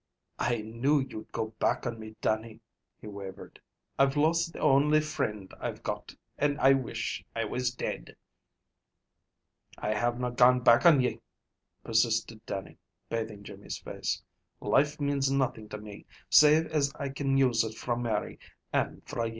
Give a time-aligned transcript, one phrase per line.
[0.39, 2.61] "I knew you'd go back on me, Dannie,"
[2.99, 3.61] he wavered.
[3.99, 8.15] "I've lost the only frind I've got, and I wish I was dead."
[9.77, 11.21] "I havena gone back on ye,"
[11.83, 12.79] persisted Dannie,
[13.09, 14.23] bathing Jimmy's face.
[14.59, 18.39] "Life means nothing to me, save as I can use it fra Mary,
[18.73, 19.29] and fra ye.